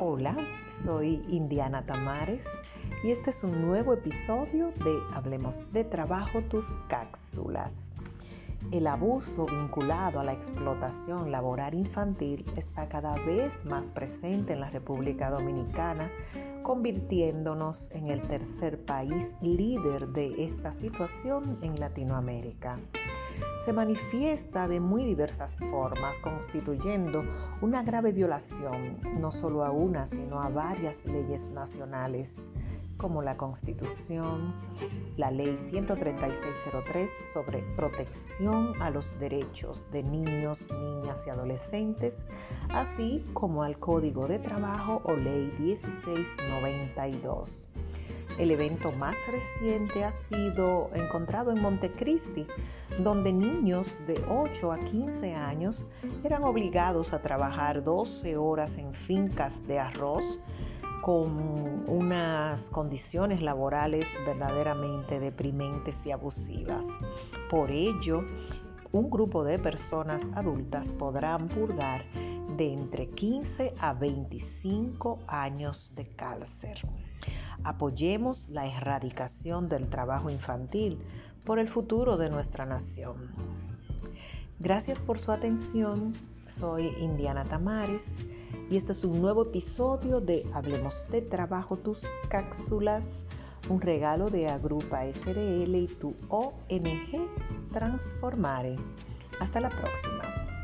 Hola, 0.00 0.36
soy 0.68 1.20
Indiana 1.28 1.84
Tamares 1.84 2.48
y 3.02 3.10
este 3.10 3.30
es 3.30 3.42
un 3.42 3.60
nuevo 3.60 3.92
episodio 3.92 4.70
de 4.70 4.96
Hablemos 5.12 5.72
de 5.72 5.82
Trabajo, 5.82 6.40
tus 6.42 6.76
cápsulas. 6.88 7.90
El 8.70 8.86
abuso 8.86 9.46
vinculado 9.46 10.20
a 10.20 10.24
la 10.24 10.34
explotación 10.34 11.30
laboral 11.30 11.72
infantil 11.72 12.44
está 12.54 12.86
cada 12.86 13.14
vez 13.14 13.64
más 13.64 13.92
presente 13.92 14.52
en 14.52 14.60
la 14.60 14.68
República 14.68 15.30
Dominicana, 15.30 16.10
convirtiéndonos 16.62 17.90
en 17.92 18.10
el 18.10 18.20
tercer 18.28 18.84
país 18.84 19.36
líder 19.40 20.08
de 20.08 20.44
esta 20.44 20.74
situación 20.74 21.56
en 21.62 21.80
Latinoamérica. 21.80 22.78
Se 23.58 23.72
manifiesta 23.72 24.68
de 24.68 24.80
muy 24.80 25.04
diversas 25.04 25.60
formas, 25.60 26.18
constituyendo 26.18 27.24
una 27.62 27.82
grave 27.82 28.12
violación 28.12 29.00
no 29.18 29.32
solo 29.32 29.64
a 29.64 29.70
una, 29.70 30.06
sino 30.06 30.42
a 30.42 30.50
varias 30.50 31.06
leyes 31.06 31.48
nacionales 31.52 32.50
como 32.98 33.22
la 33.22 33.36
Constitución, 33.36 34.56
la 35.16 35.30
Ley 35.30 35.56
13603 35.56 37.10
sobre 37.22 37.62
protección 37.76 38.74
a 38.82 38.90
los 38.90 39.16
derechos 39.18 39.88
de 39.90 40.02
niños, 40.02 40.68
niñas 40.70 41.26
y 41.26 41.30
adolescentes, 41.30 42.26
así 42.68 43.24
como 43.32 43.62
al 43.62 43.78
Código 43.78 44.28
de 44.28 44.40
Trabajo 44.40 45.00
o 45.04 45.16
Ley 45.16 45.50
1692. 45.58 47.70
El 48.38 48.52
evento 48.52 48.92
más 48.92 49.16
reciente 49.28 50.04
ha 50.04 50.12
sido 50.12 50.86
encontrado 50.94 51.50
en 51.50 51.60
Montecristi, 51.60 52.46
donde 53.00 53.32
niños 53.32 54.00
de 54.06 54.24
8 54.28 54.72
a 54.72 54.78
15 54.78 55.34
años 55.34 55.86
eran 56.22 56.44
obligados 56.44 57.12
a 57.12 57.20
trabajar 57.20 57.82
12 57.82 58.36
horas 58.36 58.78
en 58.78 58.94
fincas 58.94 59.66
de 59.66 59.80
arroz 59.80 60.38
con 61.08 61.88
unas 61.88 62.68
condiciones 62.68 63.40
laborales 63.40 64.12
verdaderamente 64.26 65.20
deprimentes 65.20 66.04
y 66.04 66.10
abusivas. 66.10 66.86
Por 67.48 67.70
ello, 67.70 68.20
un 68.92 69.08
grupo 69.08 69.42
de 69.42 69.58
personas 69.58 70.28
adultas 70.34 70.92
podrán 70.92 71.48
purgar 71.48 72.04
de 72.58 72.74
entre 72.74 73.08
15 73.08 73.74
a 73.80 73.94
25 73.94 75.20
años 75.26 75.94
de 75.96 76.14
cárcel. 76.14 76.76
Apoyemos 77.64 78.50
la 78.50 78.66
erradicación 78.66 79.70
del 79.70 79.88
trabajo 79.88 80.28
infantil 80.28 81.02
por 81.42 81.58
el 81.58 81.68
futuro 81.68 82.18
de 82.18 82.28
nuestra 82.28 82.66
nación. 82.66 83.16
Gracias 84.58 85.00
por 85.00 85.18
su 85.18 85.32
atención. 85.32 86.12
Soy 86.48 86.94
Indiana 86.98 87.44
Tamares 87.44 88.20
y 88.70 88.76
este 88.78 88.92
es 88.92 89.04
un 89.04 89.20
nuevo 89.20 89.42
episodio 89.42 90.20
de 90.20 90.46
Hablemos 90.54 91.06
de 91.10 91.20
Trabajo, 91.20 91.76
tus 91.76 92.10
cápsulas, 92.30 93.24
un 93.68 93.82
regalo 93.82 94.30
de 94.30 94.48
Agrupa 94.48 95.04
SRL 95.04 95.74
y 95.74 95.88
tu 96.00 96.16
ONG 96.30 97.70
Transformare. 97.70 98.76
Hasta 99.40 99.60
la 99.60 99.68
próxima. 99.68 100.57